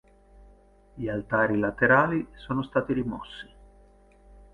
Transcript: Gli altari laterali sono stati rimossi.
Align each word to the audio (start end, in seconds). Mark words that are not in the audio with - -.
Gli 0.95 1.07
altari 1.09 1.59
laterali 1.59 2.27
sono 2.33 2.63
stati 2.63 2.91
rimossi. 2.93 3.47